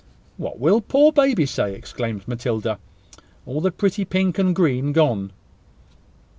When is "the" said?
3.61-3.69